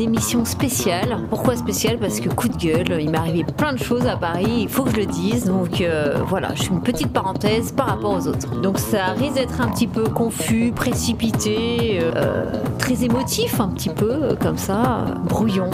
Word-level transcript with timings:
Émission 0.00 0.46
spéciale. 0.46 1.18
Pourquoi 1.28 1.56
spéciale? 1.56 1.98
Parce 1.98 2.20
que 2.20 2.30
coup 2.30 2.48
de 2.48 2.56
gueule, 2.56 3.02
il 3.02 3.10
m'est 3.10 3.18
arrivé 3.18 3.44
plein 3.44 3.74
de 3.74 3.78
choses 3.78 4.06
à 4.06 4.16
Paris, 4.16 4.60
il 4.62 4.68
faut 4.70 4.84
que 4.84 4.92
je 4.92 4.96
le 4.96 5.04
dise. 5.04 5.44
Donc 5.44 5.82
euh, 5.82 6.22
voilà, 6.26 6.54
je 6.54 6.62
fais 6.62 6.70
une 6.70 6.80
petite 6.80 7.12
parenthèse 7.12 7.70
par 7.72 7.88
rapport 7.88 8.12
aux 8.12 8.26
autres. 8.26 8.62
Donc 8.62 8.78
ça 8.78 9.08
risque 9.08 9.34
d'être 9.34 9.60
un 9.60 9.68
petit 9.68 9.86
peu 9.86 10.04
confus, 10.04 10.72
précipité, 10.74 12.00
euh, 12.00 12.46
très 12.78 13.04
émotif 13.04 13.60
un 13.60 13.68
petit 13.68 13.90
peu, 13.90 14.36
comme 14.40 14.56
ça, 14.56 15.04
brouillon. 15.24 15.68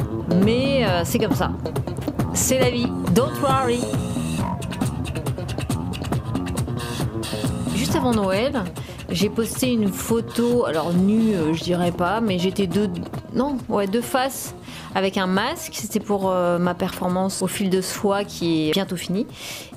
Mais 0.44 0.84
euh, 0.84 1.02
c'est 1.04 1.20
comme 1.20 1.36
ça. 1.36 1.52
C'est 2.34 2.58
la 2.58 2.70
vie. 2.70 2.88
Don't 3.14 3.30
worry. 3.40 3.80
Juste 7.76 7.94
avant 7.94 8.12
Noël, 8.12 8.64
j'ai 9.10 9.28
posté 9.28 9.72
une 9.72 9.88
photo, 9.88 10.64
alors 10.64 10.92
nue, 10.92 11.34
euh, 11.34 11.54
je 11.54 11.62
dirais 11.62 11.92
pas, 11.92 12.20
mais 12.20 12.38
j'étais 12.38 12.66
deux, 12.66 12.88
non, 13.34 13.56
ouais, 13.68 13.86
deux 13.86 14.00
faces 14.00 14.54
avec 14.94 15.16
un 15.16 15.26
masque. 15.26 15.74
C'était 15.74 16.00
pour 16.00 16.30
euh, 16.30 16.58
ma 16.58 16.74
performance 16.74 17.42
au 17.42 17.46
fil 17.46 17.70
de 17.70 17.80
soie 17.80 18.24
qui 18.24 18.68
est 18.68 18.72
bientôt 18.72 18.96
finie. 18.96 19.26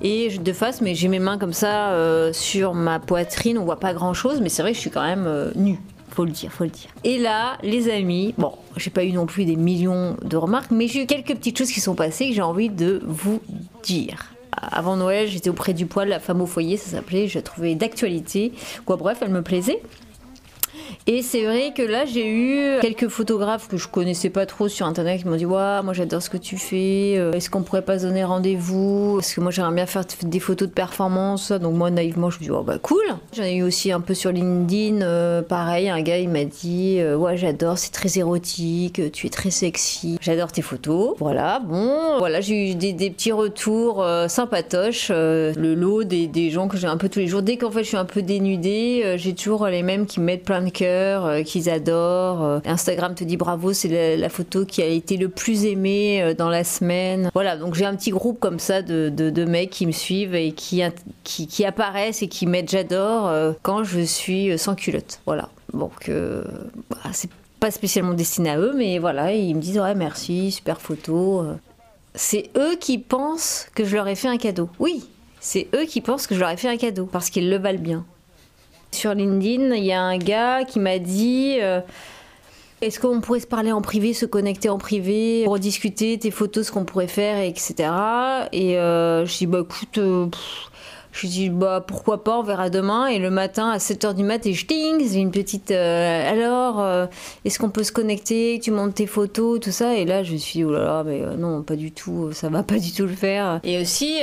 Et 0.01 0.37
de 0.37 0.53
face, 0.53 0.81
mais 0.81 0.95
j'ai 0.95 1.07
mes 1.07 1.19
mains 1.19 1.37
comme 1.37 1.53
ça 1.53 1.91
euh, 1.91 2.33
sur 2.33 2.73
ma 2.73 2.99
poitrine. 2.99 3.57
On 3.57 3.65
voit 3.65 3.79
pas 3.79 3.93
grand 3.93 4.13
chose, 4.13 4.41
mais 4.41 4.49
c'est 4.49 4.61
vrai 4.61 4.71
que 4.71 4.77
je 4.77 4.81
suis 4.81 4.91
quand 4.91 5.05
même 5.05 5.51
nue. 5.55 5.79
Faut 6.09 6.25
le 6.25 6.31
dire, 6.31 6.51
faut 6.51 6.63
le 6.63 6.71
dire. 6.71 6.89
Et 7.03 7.19
là, 7.19 7.57
les 7.61 7.91
amis, 7.91 8.33
bon, 8.37 8.53
j'ai 8.77 8.89
pas 8.89 9.03
eu 9.03 9.11
non 9.11 9.27
plus 9.27 9.45
des 9.45 9.55
millions 9.55 10.17
de 10.23 10.37
remarques, 10.37 10.71
mais 10.71 10.87
j'ai 10.87 11.03
eu 11.03 11.05
quelques 11.05 11.35
petites 11.35 11.57
choses 11.57 11.71
qui 11.71 11.81
sont 11.81 11.95
passées 11.95 12.29
que 12.29 12.35
j'ai 12.35 12.41
envie 12.41 12.69
de 12.69 13.01
vous 13.05 13.41
dire. 13.83 14.33
Avant 14.61 14.95
Noël, 14.95 15.27
j'étais 15.27 15.49
auprès 15.49 15.73
du 15.73 15.85
poil, 15.85 16.09
la 16.09 16.19
femme 16.19 16.41
au 16.41 16.45
foyer, 16.45 16.77
ça 16.77 16.91
s'appelait. 16.91 17.27
Je 17.27 17.35
la 17.35 17.41
trouvais 17.41 17.75
d'actualité. 17.75 18.53
Quoi, 18.85 18.97
bref, 18.97 19.19
elle 19.21 19.29
me 19.29 19.41
plaisait. 19.41 19.81
Et 21.07 21.21
c'est 21.21 21.43
vrai 21.43 21.73
que 21.75 21.81
là, 21.81 22.05
j'ai 22.05 22.27
eu 22.27 22.79
quelques 22.81 23.07
photographes 23.07 23.67
que 23.67 23.77
je 23.77 23.87
connaissais 23.87 24.29
pas 24.29 24.45
trop 24.45 24.67
sur 24.67 24.85
internet 24.85 25.21
qui 25.21 25.27
m'ont 25.27 25.35
dit 25.35 25.45
Waouh, 25.45 25.83
moi 25.83 25.93
j'adore 25.93 26.21
ce 26.21 26.29
que 26.29 26.37
tu 26.37 26.57
fais. 26.57 27.15
Euh, 27.17 27.31
Est-ce 27.31 27.49
qu'on 27.49 27.63
pourrait 27.63 27.81
pas 27.81 27.99
se 27.99 28.05
donner 28.05 28.23
rendez-vous? 28.23 29.15
Parce 29.15 29.33
que 29.33 29.41
moi 29.41 29.51
j'aimerais 29.51 29.73
bien 29.73 29.85
faire 29.85 30.03
des 30.23 30.39
photos 30.39 30.67
de 30.67 30.73
performance. 30.73 31.51
Donc, 31.51 31.73
moi 31.75 31.89
naïvement, 31.89 32.29
je 32.29 32.39
me 32.39 32.43
dis 32.43 32.51
Oh 32.51 32.63
bah 32.63 32.77
cool. 32.77 33.03
J'en 33.35 33.43
ai 33.43 33.55
eu 33.55 33.63
aussi 33.63 33.91
un 33.91 34.01
peu 34.01 34.13
sur 34.13 34.31
LinkedIn. 34.31 35.01
euh, 35.01 35.41
pareil, 35.41 35.89
un 35.89 36.01
gars 36.01 36.17
il 36.17 36.29
m'a 36.29 36.45
dit 36.45 36.97
euh, 36.99 37.15
Ouais, 37.15 37.37
j'adore, 37.37 37.77
c'est 37.77 37.91
très 37.91 38.19
érotique, 38.19 39.11
tu 39.11 39.27
es 39.27 39.29
très 39.29 39.51
sexy. 39.51 40.17
J'adore 40.21 40.51
tes 40.51 40.61
photos. 40.61 41.15
Voilà, 41.17 41.59
bon. 41.59 42.17
Voilà, 42.19 42.41
j'ai 42.41 42.71
eu 42.71 42.75
des, 42.75 42.93
petits 43.09 43.31
retours 43.31 44.05
sympatoches. 44.27 45.09
le 45.09 45.73
lot 45.73 46.03
des, 46.03 46.49
gens 46.49 46.67
que 46.67 46.77
j'ai 46.77 46.87
un 46.87 46.97
peu 46.97 47.09
tous 47.09 47.19
les 47.19 47.27
jours. 47.27 47.41
Dès 47.41 47.57
qu'en 47.57 47.71
fait 47.71 47.83
je 47.83 47.89
suis 47.89 47.97
un 47.97 48.05
peu 48.05 48.21
dénudée, 48.21 49.15
j'ai 49.17 49.33
toujours 49.33 49.65
les 49.67 49.83
mêmes 49.83 50.05
qui 50.05 50.19
me 50.19 50.25
mettent 50.25 50.43
plein 50.43 50.61
de 50.61 50.69
cœurs, 50.69 50.88
euh, 50.89 51.43
qu'ils 51.43 51.69
adorent. 51.69 52.43
Euh, 52.43 52.59
Instagram 52.65 53.15
te 53.15 53.23
dit 53.23 53.37
bravo, 53.37 53.73
c'est 53.73 54.17
la, 54.17 54.29
photo 54.29 54.65
qui 54.65 54.81
a 54.81 54.85
été 54.85 55.17
le 55.17 55.29
plus 55.29 55.65
aimée 55.65 56.21
euh, 56.21 56.33
dans 56.33 56.49
la 56.49 56.63
semaine. 56.63 57.29
Voilà, 57.33 57.57
donc 57.57 57.75
j'ai 57.75 57.85
un 57.85 57.95
petit 57.95 58.11
groupe 58.11 58.39
comme 58.39 58.59
ça 58.59 58.81
de, 58.81 59.09
de, 59.09 59.45
mecs 59.45 59.69
qui 59.69 59.87
me 59.87 59.91
suivent 59.91 60.35
et 60.35 60.51
qui, 60.51 60.83
qui, 61.23 61.65
apparaissent 61.65 62.21
et 62.21 62.27
qui 62.27 62.45
mettent 62.45 62.69
j'adore 62.69 63.55
quand 63.61 63.83
je 63.83 64.01
suis 64.01 64.57
sans 64.57 64.75
culotte. 64.75 65.19
Voilà. 65.25 65.49
Donc 65.73 66.09
euh, 66.09 66.43
bah, 66.89 66.97
c'est 67.13 67.29
pas 67.59 67.71
spécialement 67.71 68.13
destiné 68.13 68.51
à 68.51 68.59
eux, 68.59 68.73
mais 68.75 68.99
voilà, 68.99 69.33
ils 69.33 69.55
me 69.55 69.61
disent 69.61 69.79
ouais 69.79 69.95
merci, 69.95 70.51
super 70.51 70.81
photo. 70.81 71.45
C'est 72.15 72.49
eux 72.57 72.75
qui 72.79 72.97
pensent 72.97 73.67
que 73.75 73.85
je 73.85 73.95
leur 73.95 74.07
ai 74.07 74.15
fait 74.15 74.27
un 74.27 74.37
cadeau. 74.37 74.69
Oui, 74.79 75.07
c'est 75.39 75.67
eux 75.75 75.85
qui 75.85 76.01
pensent 76.01 76.27
que 76.27 76.35
je 76.35 76.39
leur 76.39 76.49
ai 76.49 76.57
fait 76.57 76.69
un 76.69 76.77
cadeau 76.77 77.05
parce 77.05 77.29
qu'ils 77.29 77.49
le 77.49 77.57
valent 77.57 77.79
bien. 77.79 78.05
Sur 78.91 79.13
LinkedIn, 79.13 79.75
il 79.75 79.83
y 79.83 79.93
a 79.93 80.01
un 80.01 80.17
gars 80.17 80.63
qui 80.63 80.79
m'a 80.79 80.97
dit 80.97 81.57
euh, 81.61 81.79
Est-ce 82.81 82.99
qu'on 82.99 83.21
pourrait 83.21 83.39
se 83.39 83.47
parler 83.47 83.71
en 83.71 83.81
privé, 83.81 84.13
se 84.13 84.25
connecter 84.25 84.69
en 84.69 84.77
privé, 84.77 85.43
pour 85.45 85.59
discuter 85.59 86.17
tes 86.17 86.31
photos, 86.31 86.67
ce 86.67 86.71
qu'on 86.71 86.85
pourrait 86.85 87.07
faire, 87.07 87.41
etc. 87.43 87.89
Et 88.51 88.77
euh, 88.77 89.25
je 89.25 89.37
dis 89.37 89.45
Bah 89.45 89.59
écoute, 89.61 89.97
euh, 89.99 90.27
je 91.21 91.27
dis 91.27 91.49
bah 91.49 91.83
pourquoi 91.85 92.23
pas, 92.23 92.39
on 92.39 92.43
verra 92.43 92.69
demain. 92.69 93.07
Et 93.07 93.19
le 93.19 93.29
matin 93.29 93.69
à 93.69 93.77
7h 93.77 94.13
du 94.13 94.23
mat, 94.23 94.45
et 94.45 94.53
je 94.53 94.65
ting, 94.65 94.99
j'ai 94.99 95.19
une 95.19 95.31
petite 95.31 95.71
euh, 95.71 96.31
alors, 96.31 96.79
euh, 96.79 97.05
est-ce 97.45 97.59
qu'on 97.59 97.69
peut 97.69 97.83
se 97.83 97.91
connecter, 97.91 98.59
tu 98.61 98.71
montes 98.71 98.95
tes 98.95 99.07
photos, 99.07 99.59
tout 99.59 99.71
ça. 99.71 99.95
Et 99.95 100.05
là 100.05 100.23
je 100.23 100.33
me 100.33 100.37
suis 100.37 100.59
dit 100.59 100.63
oh 100.63 100.71
là 100.71 100.83
là, 100.83 101.03
mais 101.05 101.21
euh, 101.21 101.35
non, 101.35 101.61
pas 101.63 101.75
du 101.75 101.91
tout, 101.91 102.31
ça 102.31 102.49
va 102.49 102.63
pas 102.63 102.77
du 102.77 102.91
tout 102.91 103.05
le 103.05 103.15
faire. 103.15 103.59
Et 103.63 103.81
aussi, 103.81 104.19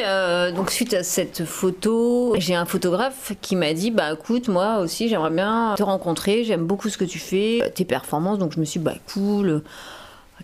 donc 0.55 0.71
suite 0.71 0.95
à 0.95 1.03
cette 1.03 1.45
photo, 1.45 2.35
j'ai 2.39 2.55
un 2.55 2.67
photographe 2.67 3.33
qui 3.41 3.57
m'a 3.57 3.73
dit 3.73 3.91
bah 3.91 4.13
écoute, 4.13 4.49
moi 4.49 4.79
aussi 4.79 5.09
j'aimerais 5.09 5.31
bien 5.31 5.75
te 5.77 5.83
rencontrer, 5.83 6.45
j'aime 6.45 6.67
beaucoup 6.67 6.89
ce 6.89 6.99
que 6.99 7.05
tu 7.05 7.19
fais, 7.19 7.73
tes 7.75 7.85
performances. 7.85 8.39
Donc 8.39 8.53
je 8.53 8.61
me 8.61 8.65
suis 8.65 8.81
dit 8.81 8.85
bah 8.85 8.95
cool, 9.13 9.63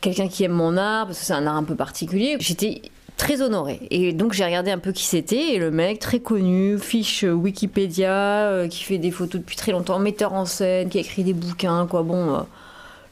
quelqu'un 0.00 0.28
qui 0.28 0.44
aime 0.44 0.52
mon 0.52 0.76
art, 0.76 1.06
parce 1.06 1.18
que 1.18 1.24
c'est 1.24 1.32
un 1.32 1.46
art 1.46 1.56
un 1.56 1.64
peu 1.64 1.74
particulier. 1.74 2.36
J'étais 2.40 2.82
très 3.22 3.40
honorée. 3.40 3.78
Et 3.92 4.12
donc 4.12 4.32
j'ai 4.32 4.44
regardé 4.44 4.72
un 4.72 4.78
peu 4.78 4.90
qui 4.90 5.04
c'était, 5.04 5.54
et 5.54 5.58
le 5.58 5.70
mec 5.70 6.00
très 6.00 6.18
connu, 6.18 6.76
fiche 6.80 7.22
Wikipédia, 7.22 8.10
euh, 8.48 8.66
qui 8.66 8.82
fait 8.82 8.98
des 8.98 9.12
photos 9.12 9.40
depuis 9.40 9.54
très 9.54 9.70
longtemps, 9.70 10.00
metteur 10.00 10.32
en 10.32 10.44
scène, 10.44 10.88
qui 10.88 10.98
a 10.98 11.02
écrit 11.02 11.22
des 11.22 11.32
bouquins, 11.32 11.86
quoi. 11.86 12.02
Bon, 12.02 12.34
euh, 12.34 12.38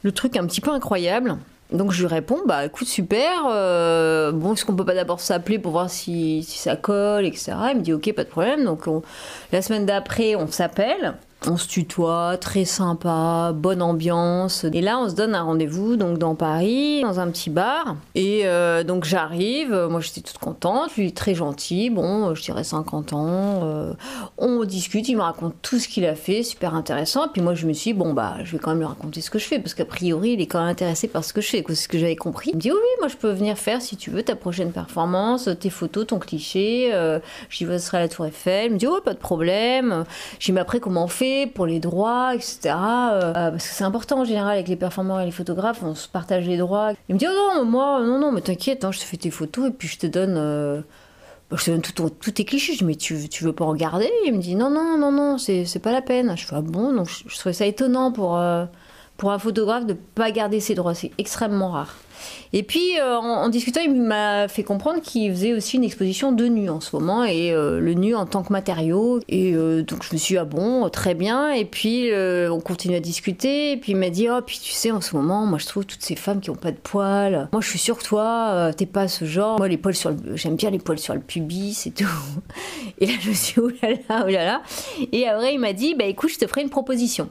le 0.03 0.11
truc 0.11 0.35
un 0.35 0.45
petit 0.45 0.59
peu 0.59 0.71
incroyable. 0.71 1.37
Donc 1.71 1.93
je 1.93 2.01
lui 2.01 2.07
réponds, 2.07 2.39
bah 2.45 2.65
écoute, 2.65 2.87
super, 2.89 3.45
euh, 3.49 4.33
bon, 4.33 4.51
est-ce 4.53 4.65
qu'on 4.65 4.75
peut 4.75 4.83
pas 4.83 4.95
d'abord 4.95 5.21
s'appeler 5.21 5.57
pour 5.59 5.71
voir 5.71 5.89
si, 5.89 6.43
si 6.43 6.57
ça 6.57 6.75
colle, 6.75 7.25
etc. 7.25 7.53
Il 7.71 7.77
me 7.77 7.81
dit, 7.81 7.93
ok, 7.93 8.11
pas 8.11 8.25
de 8.25 8.29
problème. 8.29 8.65
Donc 8.65 8.87
on- 8.87 9.03
la 9.53 9.61
semaine 9.61 9.85
d'après, 9.85 10.35
on 10.35 10.47
s'appelle. 10.51 11.13
On 11.47 11.57
se 11.57 11.67
tutoie, 11.67 12.37
très 12.39 12.65
sympa, 12.65 13.51
bonne 13.55 13.81
ambiance. 13.81 14.63
Et 14.71 14.79
là, 14.79 14.99
on 14.99 15.09
se 15.09 15.15
donne 15.15 15.33
un 15.33 15.41
rendez-vous 15.41 15.95
donc 15.95 16.19
dans 16.19 16.35
Paris, 16.35 17.01
dans 17.01 17.19
un 17.19 17.31
petit 17.31 17.49
bar. 17.49 17.95
Et 18.13 18.41
euh, 18.45 18.83
donc 18.83 19.05
j'arrive, 19.05 19.73
moi 19.89 20.01
j'étais 20.01 20.21
toute 20.21 20.37
contente, 20.37 20.95
lui 20.97 21.13
très 21.13 21.33
gentil, 21.33 21.89
bon, 21.89 22.29
euh, 22.29 22.35
je 22.35 22.43
dirais 22.43 22.63
50 22.63 23.13
ans. 23.13 23.61
euh, 23.63 23.93
on 24.37 24.63
discute, 24.65 25.09
il 25.09 25.17
me 25.17 25.23
raconte 25.23 25.55
tout 25.63 25.79
ce 25.79 25.87
qu'il 25.87 26.05
a 26.05 26.13
fait, 26.13 26.43
super 26.43 26.75
intéressant. 26.75 27.27
Puis 27.27 27.41
moi 27.41 27.55
je 27.55 27.65
me 27.65 27.73
suis 27.73 27.93
dit, 27.93 27.97
bon 27.97 28.13
bah 28.13 28.35
je 28.43 28.51
vais 28.51 28.59
quand 28.59 28.69
même 28.69 28.79
lui 28.81 28.85
raconter 28.85 29.21
ce 29.21 29.31
que 29.31 29.39
je 29.39 29.45
fais, 29.45 29.57
parce 29.57 29.73
qu'a 29.73 29.85
priori 29.85 30.33
il 30.33 30.41
est 30.41 30.45
quand 30.45 30.59
même 30.59 30.69
intéressé 30.69 31.07
par 31.07 31.23
ce 31.23 31.33
que 31.33 31.41
je 31.41 31.49
fais, 31.49 31.63
c'est 31.69 31.73
ce 31.73 31.87
que 31.87 31.97
j'avais 31.97 32.15
compris. 32.15 32.51
Il 32.51 32.57
me 32.57 32.61
dit, 32.61 32.69
oui, 32.69 32.77
oui, 32.79 32.89
moi 32.99 33.07
je 33.07 33.17
peux 33.17 33.31
venir 33.31 33.57
faire 33.57 33.81
si 33.81 33.97
tu 33.97 34.11
veux 34.11 34.21
ta 34.21 34.35
prochaine 34.35 34.71
performance, 34.71 35.49
tes 35.59 35.71
photos, 35.71 36.05
ton 36.05 36.19
cliché. 36.19 36.91
Euh, 36.93 37.17
J'y 37.49 37.65
vais, 37.65 37.79
ce 37.79 37.87
sera 37.87 37.97
la 37.97 38.09
Tour 38.09 38.27
Eiffel. 38.27 38.67
Il 38.67 38.73
me 38.73 38.77
dit, 38.77 38.85
ouais, 38.85 39.01
pas 39.03 39.15
de 39.15 39.19
problème. 39.19 40.05
J'ai 40.37 40.47
dit, 40.47 40.51
mais 40.51 40.61
après 40.61 40.79
comment 40.79 41.05
on 41.05 41.07
fait 41.07 41.30
pour 41.47 41.65
les 41.65 41.79
droits, 41.79 42.35
etc. 42.35 42.59
Euh, 43.13 43.33
parce 43.51 43.67
que 43.67 43.73
c'est 43.73 43.83
important 43.83 44.19
en 44.21 44.25
général 44.25 44.53
avec 44.53 44.67
les 44.67 44.75
performeurs 44.75 45.19
et 45.21 45.25
les 45.25 45.31
photographes, 45.31 45.81
on 45.83 45.95
se 45.95 46.07
partage 46.07 46.47
les 46.47 46.57
droits. 46.57 46.93
Il 47.09 47.15
me 47.15 47.19
dit, 47.19 47.27
oh 47.29 47.33
non, 47.57 47.65
moi, 47.65 48.01
non, 48.03 48.19
non, 48.19 48.31
mais 48.31 48.41
t'inquiète, 48.41 48.83
hein, 48.85 48.91
je 48.91 48.99
te 48.99 49.03
fais 49.03 49.17
tes 49.17 49.31
photos 49.31 49.69
et 49.69 49.71
puis 49.71 49.87
je 49.87 49.97
te 49.99 50.07
donne. 50.07 50.35
euh, 50.37 50.81
bah, 51.49 51.57
je 51.59 51.65
te 51.65 51.71
donne 51.71 51.81
tout 51.81 52.31
tes 52.31 52.45
clichés. 52.45 52.73
Je 52.73 52.79
dis, 52.79 52.85
mais 52.85 52.95
tu, 52.95 53.27
tu 53.29 53.43
veux 53.43 53.53
pas 53.53 53.65
en 53.65 53.73
garder 53.75 54.09
Il 54.25 54.33
me 54.33 54.41
dit, 54.41 54.55
non, 54.55 54.69
non, 54.69 54.97
non, 54.97 55.11
non, 55.11 55.37
c'est 55.37 55.79
pas 55.81 55.91
la 55.91 56.01
peine. 56.01 56.35
Je 56.37 56.45
fais, 56.45 56.55
ah 56.55 56.61
bon? 56.61 56.93
Donc 56.93 57.09
je, 57.09 57.23
je 57.27 57.37
trouvais 57.39 57.53
ça 57.53 57.65
étonnant 57.65 58.11
pour, 58.11 58.37
euh, 58.37 58.65
pour 59.21 59.31
un 59.31 59.37
photographe 59.37 59.85
de 59.85 59.93
pas 59.93 60.31
garder 60.31 60.59
ses 60.59 60.73
droits. 60.73 60.95
C'est 60.95 61.11
extrêmement 61.19 61.69
rare. 61.69 61.95
Et 62.53 62.63
puis, 62.63 62.99
euh, 62.99 63.17
en, 63.17 63.49
discutant, 63.49 63.81
il 63.81 63.93
m'a 63.93 64.47
fait 64.47 64.63
comprendre 64.63 64.99
qu'il 64.99 65.31
faisait 65.31 65.53
aussi 65.53 65.77
une 65.77 65.83
exposition 65.83 66.31
de 66.31 66.45
nu 66.45 66.71
en 66.71 66.81
ce 66.81 66.95
moment, 66.95 67.23
et 67.23 67.51
euh, 67.51 67.79
le 67.79 67.93
nu 67.93 68.15
en 68.15 68.25
tant 68.25 68.41
que 68.41 68.51
matériau. 68.51 69.19
Et 69.29 69.53
euh, 69.53 69.83
donc, 69.83 70.03
je 70.03 70.13
me 70.13 70.17
suis 70.17 70.33
dit, 70.33 70.37
ah 70.39 70.45
bon, 70.45 70.89
très 70.89 71.13
bien. 71.13 71.51
Et 71.51 71.65
puis, 71.65 72.09
on 72.11 72.59
continue 72.61 72.95
à 72.95 72.99
discuter. 72.99 73.73
Et 73.73 73.77
puis, 73.77 73.91
il 73.91 73.95
m'a 73.95 74.09
dit, 74.09 74.27
oh, 74.27 74.41
puis 74.43 74.59
tu 74.59 74.71
sais, 74.71 74.89
en 74.89 75.01
ce 75.01 75.15
moment, 75.15 75.45
moi, 75.45 75.59
je 75.59 75.67
trouve 75.67 75.85
toutes 75.85 76.01
ces 76.01 76.15
femmes 76.15 76.41
qui 76.41 76.49
ont 76.49 76.55
pas 76.55 76.71
de 76.71 76.77
poils. 76.77 77.47
Moi, 77.51 77.61
je 77.61 77.77
suis 77.77 77.93
que 77.93 78.03
toi, 78.03 78.71
t'es 78.75 78.87
pas 78.87 79.07
ce 79.07 79.25
genre. 79.25 79.59
Moi, 79.59 79.67
les 79.67 79.77
poils 79.77 79.93
sur. 79.93 80.15
J'aime 80.33 80.55
bien 80.55 80.71
les 80.71 80.79
poils 80.79 80.97
sur 80.97 81.13
le 81.13 81.21
pubis 81.21 81.85
et 81.85 81.91
tout. 81.91 82.09
Et 82.97 83.05
là, 83.05 83.13
je 83.21 83.29
me 83.29 83.33
suis 83.35 83.53
dit, 83.53 83.59
oh 83.59 83.69
là 83.83 83.91
là, 83.91 84.23
oh 84.25 84.29
là 84.31 84.45
là. 84.45 84.61
Et 85.11 85.27
après, 85.27 85.53
il 85.53 85.59
m'a 85.59 85.73
dit, 85.73 85.93
bah 85.93 86.05
écoute, 86.05 86.31
je 86.31 86.39
te 86.39 86.47
ferai 86.47 86.61
une 86.63 86.71
proposition. 86.71 87.29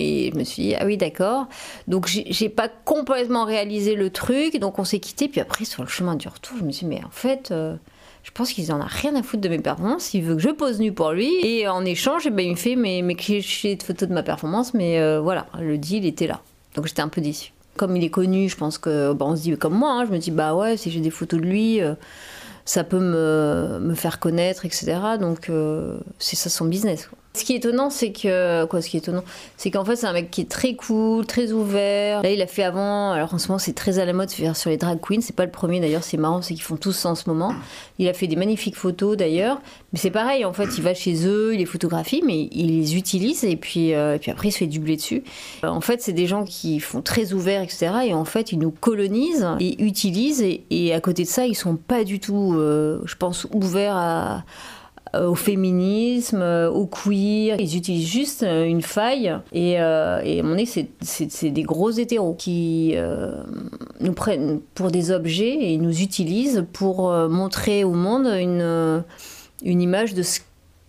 Et 0.00 0.30
je 0.32 0.38
me 0.38 0.44
suis 0.44 0.62
dit, 0.62 0.74
ah 0.74 0.84
oui, 0.86 0.96
d'accord. 0.96 1.46
Donc, 1.86 2.06
j'ai 2.08 2.48
pas 2.48 2.68
complètement 2.68 3.44
réalisé 3.44 3.94
le 3.94 4.10
truc. 4.10 4.58
Donc, 4.58 4.78
on 4.78 4.84
s'est 4.84 4.98
quitté. 4.98 5.28
Puis 5.28 5.40
après, 5.40 5.64
sur 5.64 5.82
le 5.82 5.88
chemin 5.88 6.16
du 6.16 6.26
retour, 6.28 6.56
je 6.58 6.64
me 6.64 6.72
suis 6.72 6.86
dit, 6.86 6.94
mais 6.96 7.04
en 7.04 7.10
fait, 7.10 7.50
euh, 7.50 7.76
je 8.24 8.30
pense 8.32 8.52
qu'il 8.52 8.70
en 8.72 8.80
a 8.80 8.86
rien 8.86 9.14
à 9.14 9.22
foutre 9.22 9.42
de 9.42 9.48
mes 9.48 9.58
performances. 9.60 10.12
Il 10.14 10.22
veut 10.22 10.34
que 10.34 10.42
je 10.42 10.50
pose 10.50 10.80
nu 10.80 10.92
pour 10.92 11.12
lui. 11.12 11.30
Et 11.44 11.68
en 11.68 11.84
échange, 11.84 12.26
eh 12.26 12.30
ben, 12.30 12.44
il 12.44 12.52
me 12.52 12.56
fait 12.56 12.76
mes, 12.76 13.02
mes 13.02 13.14
clichés 13.14 13.76
de 13.76 13.82
photos 13.82 14.08
de 14.08 14.14
ma 14.14 14.22
performance. 14.22 14.74
Mais 14.74 14.98
euh, 14.98 15.20
voilà, 15.20 15.46
le 15.60 15.78
deal 15.78 16.06
était 16.06 16.26
là. 16.26 16.40
Donc, 16.74 16.86
j'étais 16.86 17.02
un 17.02 17.08
peu 17.08 17.20
déçue. 17.20 17.52
Comme 17.76 17.96
il 17.96 18.04
est 18.04 18.10
connu, 18.10 18.48
je 18.48 18.56
pense 18.56 18.78
que, 18.78 19.12
bah, 19.12 19.26
on 19.28 19.36
se 19.36 19.42
dit 19.42 19.56
comme 19.56 19.74
moi, 19.74 19.92
hein, 19.92 20.06
je 20.06 20.12
me 20.12 20.18
dis, 20.18 20.30
bah 20.30 20.54
ouais, 20.54 20.76
si 20.76 20.90
j'ai 20.90 21.00
des 21.00 21.10
photos 21.10 21.40
de 21.40 21.44
lui. 21.44 21.80
euh, 21.80 21.94
ça 22.64 22.84
peut 22.84 22.98
me, 22.98 23.78
me 23.80 23.94
faire 23.94 24.18
connaître, 24.18 24.64
etc. 24.64 24.98
Donc, 25.20 25.50
euh, 25.50 25.98
c'est 26.18 26.36
ça 26.36 26.48
son 26.50 26.64
business. 26.64 27.08
Ce 27.36 27.42
qui 27.42 27.54
est 27.54 27.56
étonnant, 27.56 27.90
c'est 27.90 28.12
que. 28.12 28.64
Quoi, 28.66 28.80
ce 28.80 28.88
qui 28.88 28.96
est 28.96 29.00
étonnant 29.00 29.24
C'est 29.56 29.72
qu'en 29.72 29.84
fait, 29.84 29.96
c'est 29.96 30.06
un 30.06 30.12
mec 30.12 30.30
qui 30.30 30.40
est 30.40 30.48
très 30.48 30.76
cool, 30.76 31.26
très 31.26 31.50
ouvert. 31.50 32.22
Là, 32.22 32.30
il 32.30 32.40
a 32.40 32.46
fait 32.46 32.62
avant. 32.62 33.10
Alors, 33.10 33.34
en 33.34 33.38
ce 33.38 33.48
moment, 33.48 33.58
c'est 33.58 33.72
très 33.72 33.98
à 33.98 34.04
la 34.04 34.12
mode 34.12 34.28
de 34.28 34.34
faire 34.34 34.56
sur 34.56 34.70
les 34.70 34.76
drag 34.76 35.00
queens. 35.00 35.20
C'est 35.20 35.34
pas 35.34 35.44
le 35.44 35.50
premier 35.50 35.80
d'ailleurs, 35.80 36.04
c'est 36.04 36.16
marrant, 36.16 36.42
c'est 36.42 36.54
qu'ils 36.54 36.62
font 36.62 36.76
tous 36.76 36.92
ça 36.92 37.08
en 37.08 37.16
ce 37.16 37.28
moment. 37.28 37.52
Il 37.98 38.08
a 38.08 38.12
fait 38.12 38.28
des 38.28 38.36
magnifiques 38.36 38.76
photos 38.76 39.16
d'ailleurs. 39.16 39.60
Mais 39.92 39.98
c'est 39.98 40.12
pareil, 40.12 40.44
en 40.44 40.52
fait, 40.52 40.68
il 40.76 40.82
va 40.82 40.94
chez 40.94 41.26
eux, 41.26 41.54
il 41.54 41.58
les 41.58 41.66
photographie, 41.66 42.22
mais 42.24 42.48
il 42.52 42.68
les 42.68 42.96
utilise 42.96 43.44
et 43.44 43.56
puis, 43.56 43.94
euh, 43.94 44.16
et 44.16 44.18
puis 44.18 44.30
après, 44.30 44.48
il 44.48 44.52
se 44.52 44.58
fait 44.58 44.66
du 44.66 44.78
blé 44.80 44.96
dessus. 44.96 45.22
Euh, 45.64 45.68
en 45.68 45.80
fait, 45.80 46.02
c'est 46.02 46.12
des 46.12 46.26
gens 46.26 46.44
qui 46.44 46.78
font 46.78 47.02
très 47.02 47.32
ouvert, 47.32 47.62
etc. 47.62 47.92
Et 48.06 48.14
en 48.14 48.24
fait, 48.24 48.52
ils 48.52 48.58
nous 48.60 48.72
colonisent 48.72 49.48
et 49.58 49.82
utilisent. 49.82 50.42
Et, 50.42 50.64
et 50.70 50.94
à 50.94 51.00
côté 51.00 51.24
de 51.24 51.28
ça, 51.28 51.46
ils 51.46 51.54
sont 51.54 51.76
pas 51.76 52.04
du 52.04 52.20
tout, 52.20 52.53
euh, 52.58 53.02
je 53.04 53.16
pense, 53.16 53.46
ouverts 53.52 53.96
à 53.96 54.44
euh, 55.14 55.28
au 55.28 55.34
féminisme, 55.34 56.40
euh, 56.40 56.70
au 56.70 56.86
queer. 56.86 57.56
Ils 57.60 57.76
utilisent 57.76 58.08
juste 58.08 58.42
euh, 58.42 58.64
une 58.64 58.82
faille 58.82 59.36
et, 59.52 59.72
et 59.72 59.78
à 59.78 60.42
mon 60.42 60.56
c'est 60.64 61.50
des 61.50 61.62
gros 61.62 61.90
hétéros 61.90 62.34
qui 62.34 62.94
nous 64.00 64.12
prennent 64.12 64.60
pour 64.74 64.90
des 64.90 65.10
objets 65.10 65.72
et 65.72 65.76
nous 65.78 66.00
utilisent 66.00 66.64
pour 66.72 67.10
montrer 67.28 67.84
au 67.84 67.92
monde 67.92 68.26
une, 68.26 69.04
une 69.62 69.82
image 69.82 70.14
de 70.14 70.22
ce 70.22 70.40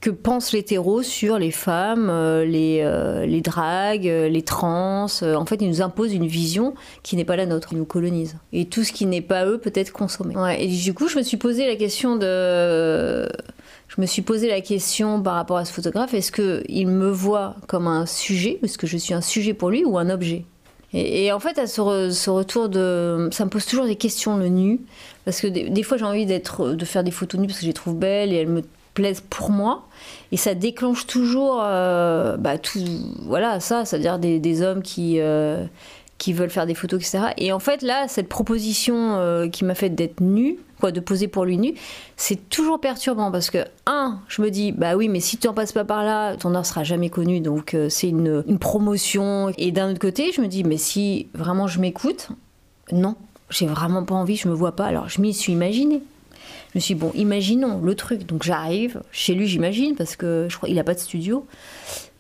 que 0.06 0.12
pense 0.12 0.54
l'hétéro 0.54 1.02
sur 1.02 1.40
les 1.40 1.50
femmes, 1.50 2.12
les, 2.44 3.26
les 3.26 3.42
dragues, 3.42 4.06
les 4.06 4.42
trans. 4.44 5.08
En 5.24 5.46
fait, 5.46 5.56
ils 5.62 5.68
nous 5.68 5.82
imposent 5.82 6.14
une 6.14 6.28
vision 6.28 6.76
qui 7.02 7.16
n'est 7.16 7.26
pas 7.26 7.36
la 7.36 7.48
nôtre. 7.48 7.70
Ils 7.72 7.80
nous 7.80 7.86
colonisent. 7.86 8.38
Et 8.54 8.66
tout 8.66 8.84
ce 8.84 8.92
qui 8.92 9.08
n'est 9.08 9.22
pas 9.22 9.48
eux 9.48 9.58
peut 9.58 9.72
être 9.74 9.92
consommé. 9.92 10.36
Et 10.60 10.68
du 10.68 10.94
coup, 10.94 11.08
je 11.08 11.18
me 11.18 11.24
suis 11.24 11.38
posé 11.38 11.66
la 11.66 11.76
question 11.76 12.18
de 12.18 13.28
je 13.88 14.02
me 14.02 14.06
suis 14.06 14.22
posé 14.22 14.48
la 14.48 14.62
question 14.62 15.22
par 15.22 15.36
rapport 15.36 15.58
à 15.58 15.66
ce 15.66 15.74
photographe, 15.74 16.14
est-ce 16.14 16.32
qu'il 16.32 16.88
me 16.88 17.10
voit 17.10 17.56
comme 17.68 17.88
un 17.88 18.06
sujet, 18.06 18.60
est-ce 18.64 18.78
que 18.78 18.88
je 18.88 18.98
suis 18.98 19.14
un 19.14 19.22
sujet 19.22 19.54
pour 19.54 19.70
lui 19.70 19.86
ou 19.86 19.98
un 19.98 20.10
objet? 20.10 20.46
Et, 20.94 21.32
en 21.34 21.40
fait, 21.40 21.58
à 21.58 21.68
ce, 21.68 21.82
retour 22.30 22.70
de... 22.70 23.28
Ça 23.34 23.44
me 23.44 23.50
pose 23.50 23.66
toujours 23.66 23.86
des 23.86 23.98
questions, 23.98 24.38
le 24.38 24.48
nu, 24.48 24.80
parce 25.26 25.42
que 25.42 25.48
des, 25.48 25.84
fois 25.84 25.98
j'ai 25.98 26.06
envie 26.06 26.26
d'être, 26.26 26.70
de 26.70 26.86
faire 26.86 27.04
des 27.04 27.12
photos 27.12 27.42
nues 27.42 27.48
parce 27.48 27.60
que 27.60 27.64
je 27.64 27.68
les 27.70 27.74
trouve 27.74 27.98
belles 27.98 28.32
et 28.32 28.38
elles 28.38 28.48
me 28.48 28.62
plaisent 28.96 29.22
pour 29.30 29.52
moi. 29.52 29.84
Et 30.32 30.38
ça 30.38 30.56
déclenche 30.56 31.06
toujours 31.06 31.62
euh, 31.64 32.38
bah, 32.38 32.58
tout, 32.58 32.80
voilà, 33.22 33.60
ça, 33.60 33.86
c'est-à-dire 33.86 34.18
des, 34.18 34.62
hommes 34.64 34.82
qui... 34.82 35.20
Euh, 35.20 35.64
qui 36.18 36.32
veulent 36.32 36.50
faire 36.50 36.66
des 36.66 36.76
photos, 36.76 37.02
etc. 37.02 37.34
Et 37.36 37.52
en 37.52 37.60
fait, 37.60 37.82
là, 37.82 38.08
cette 38.08 38.30
proposition 38.30 39.18
euh, 39.18 39.50
qui 39.50 39.66
m'a 39.66 39.76
fait 39.76 39.90
d'être 39.90 40.22
nue, 40.22 40.56
quoi, 40.80 40.94
de 40.94 41.02
poser 41.02 41.28
pour 41.28 41.44
lui 41.44 41.58
nu, 41.58 41.74
c'est 42.16 42.48
toujours 42.48 42.80
perturbant 42.80 43.32
parce 43.32 43.50
que, 43.50 43.66
un, 43.86 44.20
je 44.30 44.42
me 44.42 44.50
dis, 44.50 44.72
bah 44.72 44.96
oui, 44.96 45.10
mais 45.10 45.20
si 45.20 45.38
tu 45.38 45.50
en 45.50 45.54
passes 45.54 45.74
pas 45.74 45.84
par 45.84 46.06
là, 46.06 46.38
ton 46.38 46.56
art 46.56 46.66
sera 46.66 46.86
jamais 46.86 47.10
connu, 47.10 47.42
donc 47.42 47.76
c'est 47.90 48.08
une, 48.08 48.46
une, 48.48 48.60
promotion. 48.60 49.52
Et 49.58 49.74
d'un 49.74 49.92
autre 49.92 50.00
côté, 50.00 50.32
je 50.32 50.40
me 50.40 50.48
dis, 50.48 50.64
mais 50.64 50.78
si 50.78 51.28
vraiment 51.34 51.68
je 51.68 51.82
m'écoute, 51.82 52.30
non, 52.94 53.16
j'ai 53.50 53.68
vraiment 53.68 54.06
pas 54.06 54.16
envie, 54.16 54.38
je 54.38 54.48
me 54.48 54.54
vois 54.54 54.72
pas. 54.72 54.86
Alors 54.86 55.10
je 55.10 55.20
m'y 55.20 55.34
suis 55.34 55.52
imaginé. 55.52 56.02
Je 56.74 56.78
me 56.78 56.80
suis 56.80 56.96
dit, 56.96 57.00
bon, 57.00 57.12
imaginons 57.16 57.80
le 57.82 57.96
truc. 57.96 58.26
Donc 58.26 58.44
j'arrive, 58.44 59.02
chez 59.12 59.34
lui 59.34 59.48
j'imagine, 59.48 59.96
parce 59.96 60.16
que 60.16 60.48
je 60.50 60.58
crois 60.58 60.70
qu'il 60.70 60.80
a 60.80 60.84
pas 60.84 60.94
de 60.94 61.00
studio. 61.00 61.46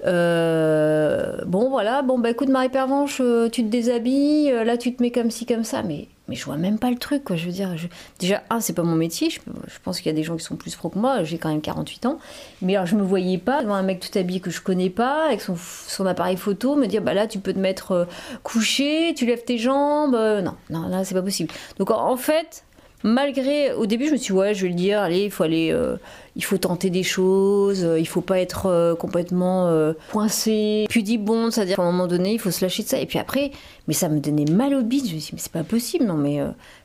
Euh, 0.05 1.37
bon 1.45 1.69
voilà, 1.69 2.01
bon 2.01 2.19
bah 2.19 2.29
écoute 2.29 2.49
Marie 2.49 2.69
Pervenche, 2.69 3.19
euh, 3.21 3.49
tu 3.49 3.63
te 3.63 3.69
déshabilles, 3.69 4.51
euh, 4.51 4.63
là 4.63 4.77
tu 4.77 4.93
te 4.93 5.01
mets 5.01 5.09
comme 5.09 5.31
ci 5.31 5.45
comme 5.45 5.63
ça, 5.63 5.83
mais 5.83 6.09
mais 6.27 6.35
je 6.35 6.43
vois 6.45 6.57
même 6.57 6.77
pas 6.79 6.91
le 6.91 6.97
truc 6.97 7.23
quoi. 7.23 7.35
Je 7.35 7.45
veux 7.45 7.51
dire, 7.51 7.73
déjà 8.19 8.43
un 8.49 8.59
c'est 8.59 8.73
pas 8.73 8.83
mon 8.83 8.95
métier, 8.95 9.29
je, 9.29 9.39
pense 9.83 9.99
qu'il 9.99 10.07
y 10.07 10.13
a 10.13 10.15
des 10.15 10.23
gens 10.23 10.35
qui 10.35 10.43
sont 10.43 10.57
plus 10.57 10.75
pro 10.75 10.89
que 10.89 10.99
moi, 10.99 11.23
j'ai 11.23 11.37
quand 11.37 11.49
même 11.49 11.61
48 11.61 12.05
ans, 12.07 12.19
mais 12.61 12.75
alors 12.75 12.85
je 12.85 12.95
me 12.95 13.03
voyais 13.03 13.37
pas 13.37 13.63
devant 13.63 13.73
un 13.73 13.83
mec 13.83 13.99
tout 13.99 14.15
habillé 14.17 14.41
que 14.41 14.51
je 14.51 14.61
connais 14.61 14.89
pas 14.89 15.25
avec 15.27 15.41
son, 15.41 15.55
son 15.55 16.05
appareil 16.05 16.37
photo 16.37 16.75
me 16.75 16.87
dire 16.87 17.01
bah 17.01 17.13
là 17.13 17.25
tu 17.25 17.39
peux 17.39 17.53
te 17.53 17.59
mettre 17.59 18.07
couché, 18.43 19.13
tu 19.15 19.25
lèves 19.25 19.43
tes 19.43 19.57
jambes, 19.57 20.13
non 20.13 20.55
non 20.69 20.87
là 20.87 21.03
c'est 21.03 21.15
pas 21.15 21.23
possible. 21.23 21.51
Donc 21.79 21.89
en 21.89 22.17
fait 22.17 22.63
malgré 23.03 23.73
au 23.73 23.85
début 23.85 24.07
je 24.07 24.11
me 24.13 24.17
suis 24.17 24.33
dit, 24.33 24.39
ouais 24.39 24.53
je 24.53 24.63
vais 24.63 24.69
le 24.69 24.75
dire 24.75 24.99
allez 24.99 25.25
il 25.25 25.31
faut 25.31 25.43
aller 25.43 25.71
euh, 25.71 25.97
il 26.35 26.43
faut 26.43 26.57
tenter 26.57 26.89
des 26.89 27.03
choses 27.03 27.83
euh, 27.83 27.99
il 27.99 28.07
faut 28.07 28.21
pas 28.21 28.39
être 28.39 28.65
euh, 28.65 28.95
complètement 28.95 29.71
coincé 30.11 30.85
puis 30.89 31.03
dit 31.03 31.17
bon 31.17 31.51
c'est 31.51 31.61
à 31.61 31.65
dire 31.65 31.75
qu'à 31.75 31.83
un 31.83 31.91
moment 31.91 32.07
donné 32.07 32.33
il 32.33 32.39
faut 32.39 32.51
se 32.51 32.63
lâcher 32.63 32.83
de 32.83 32.87
ça. 32.87 32.99
Et 32.99 33.05
puis 33.05 33.19
après 33.19 33.51
mais 33.87 33.93
ça 33.93 34.09
me 34.09 34.19
donnait 34.19 34.51
mal 34.51 34.73
au 34.73 34.81
bide. 34.81 35.07
Je 35.07 35.15
me 35.15 35.19
suis 35.19 35.29
dit 35.29 35.31
mais 35.33 35.39
c'est 35.39 35.51
pas 35.51 35.63
possible 35.63 36.05
non 36.05 36.15
mais 36.15 36.39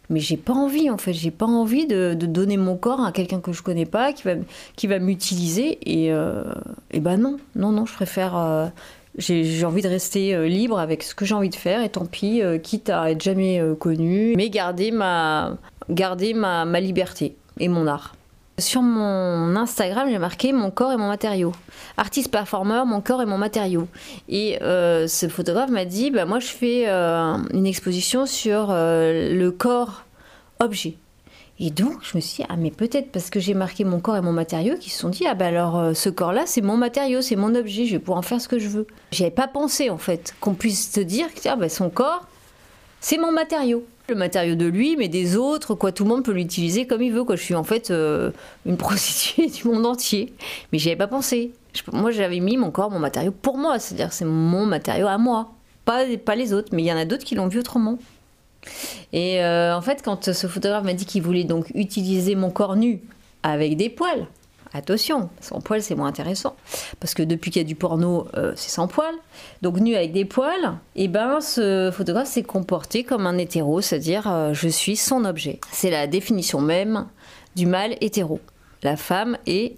mais 0.08 0.20
j'ai 0.20 0.36
pas 0.36 0.52
envie 0.52 0.90
en 0.90 0.98
fait. 0.98 1.12
J'ai 1.12 1.30
pas 1.30 1.46
envie 1.46 1.86
de, 1.86 2.14
donner 2.14 2.56
mon 2.56 2.76
corps 2.76 3.04
à 3.04 3.12
quelqu'un 3.12 3.40
que 3.40 3.52
je 3.52 3.62
connais 3.62 3.86
pas 3.86 4.12
qui 4.12 4.24
va 4.24 4.34
qui 4.76 4.86
va 4.86 4.98
m'utiliser. 4.98 5.78
Et 5.86 6.08
et 6.90 7.00
ben 7.00 7.16
non 7.16 7.38
non 7.56 7.72
non 7.72 7.86
je 7.86 7.94
préfère 7.94 8.70
j'ai 9.18 9.64
envie 9.64 9.82
de 9.82 9.88
rester 9.88 10.48
libre 10.48 10.78
avec 10.78 11.02
ce 11.02 11.14
que 11.14 11.24
j'ai 11.24 11.34
envie 11.34 11.50
de 11.50 11.56
faire. 11.56 11.82
Et 11.82 11.88
tant 11.88 12.06
pis, 12.06 12.42
quitte 12.62 12.90
à 12.90 13.10
être 13.10 13.22
jamais 13.22 13.62
connu, 13.78 14.34
mais 14.36 14.50
garder 14.50 14.90
ma, 14.90 15.56
garder 15.90 16.34
ma, 16.34 16.64
ma 16.64 16.81
liberté 16.81 17.37
et 17.58 17.69
mon 17.69 17.87
art. 17.87 18.14
Sur 18.60 18.82
mon 18.82 19.56
Instagram, 19.56 20.08
j'ai 20.10 20.19
marqué 20.19 20.52
mon 20.52 20.70
corps 20.70 20.92
et 20.92 20.96
mon 20.96 21.08
matériau. 21.08 21.52
Artiste 21.96 22.31
performeur, 22.31 22.84
mon 22.84 23.00
corps 23.00 23.22
et 23.22 23.26
mon 23.26 23.38
matériau. 23.38 23.88
Et 24.28 24.62
euh, 24.62 25.08
ce 25.08 25.28
photographe 25.28 25.70
m'a 25.70 25.87
dit, 25.87 26.10
bah, 26.10 26.26
moi 26.26 26.40
je 26.40 26.48
fais 26.48 26.84
euh, 26.87 27.37
une 27.54 27.66
exposition 27.66 28.26
sur 28.26 28.69
euh, 28.70 29.34
le 29.34 29.50
corps 29.50 30.04
objet. 30.58 30.94
Et 31.58 31.70
donc 31.70 31.98
je 32.02 32.16
me 32.16 32.20
suis 32.20 32.42
dit, 32.42 32.46
ah 32.50 32.56
mais 32.56 32.70
peut-être 32.70 33.12
parce 33.12 33.31
que 33.31 33.40
j'ai 33.40 33.54
marqué 33.54 33.84
mon 33.84 34.00
corps 34.00 34.16
et 34.16 34.22
mon 34.22 34.32
matériau, 34.32 34.76
qu'ils 34.76 34.92
se 34.92 34.98
sont 34.98 35.08
dit, 35.08 35.26
ah 35.26 35.34
bah 35.34 35.46
alors 35.46 35.94
ce 35.94 36.08
corps-là 36.08 36.44
c'est 36.46 36.62
mon 36.62 36.78
matériau, 36.78 37.20
c'est 37.20 37.37
mon 37.37 37.54
objet, 37.54 37.84
je 37.84 37.92
vais 37.92 37.98
pouvoir 37.98 38.19
en 38.19 38.22
faire 38.22 38.40
ce 38.40 38.48
que 38.48 38.58
je 38.58 38.69
veux. 38.69 38.87
J'avais 39.10 39.31
pas 39.31 39.46
pensé 39.46 39.90
en 39.90 39.98
fait 39.98 40.34
qu'on 40.40 40.54
puisse 40.54 40.90
te 40.90 41.00
dire 41.00 41.32
que 41.34 41.40
ah, 41.48 41.56
bah, 41.56 41.69
son 41.69 41.90
corps 41.90 42.26
c'est 43.00 43.19
mon 43.19 43.32
matériau 43.32 43.84
le 44.10 44.16
matériau 44.16 44.54
de 44.54 44.66
lui, 44.66 44.96
mais 44.96 45.08
des 45.08 45.36
autres, 45.36 45.74
quoi. 45.74 45.92
Tout 45.92 46.04
le 46.04 46.10
monde 46.10 46.24
peut 46.24 46.32
l'utiliser 46.32 46.86
comme 46.86 47.02
il 47.02 47.12
veut, 47.12 47.24
quoi. 47.24 47.36
Je 47.36 47.42
suis 47.42 47.54
en 47.54 47.64
fait 47.64 47.90
euh, 47.90 48.30
une 48.66 48.76
prostituée 48.76 49.46
du 49.46 49.66
monde 49.66 49.86
entier. 49.86 50.32
Mais 50.72 50.78
j'y 50.78 50.88
avais 50.88 50.98
pas 50.98 51.06
pensé. 51.06 51.52
moi, 51.92 52.10
j'avais 52.10 52.40
mis 52.40 52.56
mon 52.56 52.70
corps, 52.70 52.90
mon 52.90 52.98
matériau 52.98 53.30
pour 53.30 53.56
moi. 53.56 53.78
C'est-à-dire, 53.78 54.12
c'est 54.12 54.26
mon 54.26 54.66
matériau 54.66 55.06
à 55.06 55.16
moi. 55.16 55.52
Pas, 55.84 56.04
pas 56.24 56.34
les 56.34 56.52
autres. 56.52 56.68
Mais 56.72 56.82
il 56.82 56.86
y 56.86 56.92
en 56.92 56.98
a 56.98 57.06
d'autres 57.06 57.24
qui 57.24 57.34
l'ont 57.34 57.48
vu 57.48 57.60
autrement. 57.60 57.98
Et 59.12 59.42
euh, 59.42 59.74
en 59.74 59.80
fait, 59.80 60.02
quand 60.04 60.32
ce 60.32 60.46
photographe 60.46 60.84
m'a 60.84 60.92
dit 60.92 61.06
qu'il 61.06 61.22
voulait 61.22 61.44
donc 61.44 61.70
utiliser 61.74 62.34
mon 62.34 62.50
corps 62.50 62.76
nu 62.76 63.00
avec 63.42 63.76
des 63.76 63.88
poils, 63.88 64.26
Attention, 64.72 65.31
sans 65.40 65.61
poil 65.61 65.82
c'est 65.82 65.94
moins 65.94 66.06
intéressant. 66.06 66.55
Parce 67.00 67.14
que 67.14 67.22
depuis 67.22 67.50
qu'il 67.50 67.61
y 67.61 67.64
a 67.64 67.69
du 67.69 67.75
porno, 67.75 68.28
euh, 68.37 68.52
c'est 68.55 68.70
sans 68.70 68.87
poil. 68.87 69.14
Donc 69.62 69.81
nu 69.81 69.96
avec 69.96 70.12
des 70.12 70.25
poils, 70.25 70.75
et 70.94 71.05
eh 71.05 71.08
ben 71.08 71.40
ce 71.40 71.90
photographe 71.93 72.28
s'est 72.28 72.44
comporté 72.44 73.02
comme 73.02 73.26
un 73.26 73.37
hétéro, 73.38 73.81
c'est-à-dire 73.81 74.31
euh, 74.31 74.55
je 74.55 74.69
suis 74.69 74.96
son 74.96 75.25
objet. 75.25 75.61
C'est 75.72 75.90
la 75.90 76.06
définition 76.06 76.61
même 76.61 77.06
du 77.56 77.67
mâle 77.67 77.96
hétéro. 78.00 78.40
La 78.82 78.96
femme 78.96 79.37
et 79.46 79.76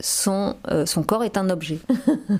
son, 0.00 0.56
euh, 0.70 0.86
son 0.86 1.04
corps 1.04 1.22
est 1.22 1.36
un 1.36 1.48
objet. 1.48 1.78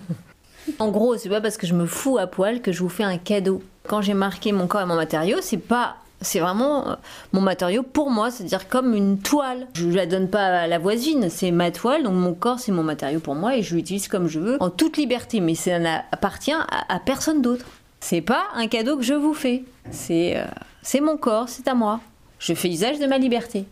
en 0.80 0.90
gros, 0.90 1.16
c'est 1.16 1.28
pas 1.28 1.40
parce 1.40 1.56
que 1.56 1.68
je 1.68 1.74
me 1.74 1.86
fous 1.86 2.18
à 2.18 2.26
poil 2.26 2.60
que 2.60 2.72
je 2.72 2.80
vous 2.80 2.88
fais 2.88 3.04
un 3.04 3.18
cadeau. 3.18 3.62
Quand 3.86 4.02
j'ai 4.02 4.14
marqué 4.14 4.50
mon 4.50 4.66
corps 4.66 4.82
et 4.82 4.86
mon 4.86 4.96
matériau, 4.96 5.38
c'est 5.40 5.56
pas 5.56 5.96
c'est 6.22 6.40
vraiment 6.40 6.88
euh, 6.88 6.94
mon 7.32 7.40
matériau 7.40 7.82
pour 7.82 8.10
moi, 8.10 8.30
c'est-à-dire 8.30 8.68
comme 8.68 8.94
une 8.94 9.18
toile. 9.18 9.66
Je 9.74 9.88
la 9.88 10.06
donne 10.06 10.28
pas 10.28 10.62
à 10.62 10.66
la 10.66 10.78
voisine, 10.78 11.28
c'est 11.30 11.50
ma 11.50 11.70
toile, 11.70 12.04
donc 12.04 12.14
mon 12.14 12.34
corps 12.34 12.58
c'est 12.58 12.72
mon 12.72 12.82
matériau 12.82 13.20
pour 13.20 13.34
moi 13.34 13.56
et 13.56 13.62
je 13.62 13.74
l'utilise 13.74 14.08
comme 14.08 14.28
je 14.28 14.40
veux, 14.40 14.56
en 14.60 14.70
toute 14.70 14.96
liberté, 14.96 15.40
mais 15.40 15.54
ça 15.54 15.78
n'appartient 15.78 16.52
à, 16.52 17.00
personne 17.00 17.42
d'autre. 17.42 17.66
C'est 18.00 18.20
pas 18.20 18.44
un 18.54 18.66
cadeau 18.66 18.96
que 18.96 19.02
je 19.02 19.14
vous 19.14 19.34
fais, 19.34 19.64
c'est 19.90 20.36
euh, 20.36 20.44
c'est 20.82 21.00
mon 21.00 21.16
corps, 21.16 21.48
c'est 21.48 21.68
à 21.68 21.74
moi. 21.74 22.00
Je 22.38 22.54
fais 22.54 22.68
usage 22.68 22.98
de 22.98 23.06
ma 23.06 23.18
liberté. 23.18 23.66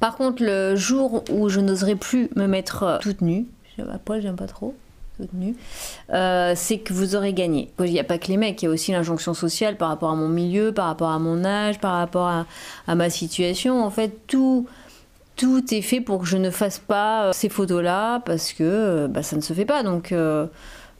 Par 0.00 0.16
contre, 0.16 0.42
le 0.42 0.76
jour 0.76 1.24
où 1.30 1.48
je 1.48 1.60
n'oserai 1.60 1.96
plus 1.96 2.30
me 2.36 2.46
mettre 2.46 2.82
euh, 2.82 2.98
toute 2.98 3.20
nue, 3.20 3.46
à 3.78 3.98
poil 3.98 4.22
j'aime 4.22 4.36
pas 4.36 4.46
trop, 4.46 4.74
euh, 6.12 6.52
c'est 6.54 6.78
que 6.78 6.92
vous 6.92 7.16
aurez 7.16 7.32
gagné. 7.32 7.70
Il 7.80 7.90
n'y 7.90 8.00
a 8.00 8.04
pas 8.04 8.18
que 8.18 8.28
les 8.28 8.36
mecs, 8.36 8.62
il 8.62 8.66
y 8.66 8.68
a 8.68 8.70
aussi 8.70 8.92
l'injonction 8.92 9.34
sociale 9.34 9.76
par 9.76 9.88
rapport 9.88 10.10
à 10.10 10.14
mon 10.14 10.28
milieu, 10.28 10.72
par 10.72 10.86
rapport 10.86 11.10
à 11.10 11.18
mon 11.18 11.44
âge, 11.44 11.78
par 11.80 11.94
rapport 11.94 12.28
à, 12.86 12.94
ma 12.94 13.10
situation. 13.10 13.84
En 13.84 13.90
fait, 13.90 14.26
tout, 14.26 14.66
tout 15.36 15.74
est 15.74 15.82
fait 15.82 16.00
pour 16.00 16.20
que 16.20 16.26
je 16.26 16.36
ne 16.36 16.50
fasse 16.50 16.78
pas 16.78 17.26
euh, 17.26 17.32
ces 17.32 17.48
photos-là 17.48 18.20
parce 18.20 18.52
que 18.52 18.64
euh, 18.64 19.08
bah, 19.08 19.22
ça 19.22 19.36
ne 19.36 19.42
se 19.42 19.52
fait 19.52 19.64
pas. 19.64 19.82
Donc, 19.82 20.14